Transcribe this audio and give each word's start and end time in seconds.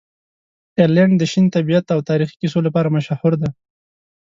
آیرلنډ 0.79 1.13
د 1.17 1.23
شین 1.31 1.45
طبیعت 1.55 1.85
او 1.95 1.99
تاریخي 2.09 2.35
کیسو 2.41 2.59
لپاره 2.67 2.93
مشهوره 2.95 3.37
دی. 3.41 3.49